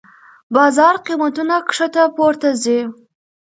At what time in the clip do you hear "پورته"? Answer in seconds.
2.15-2.49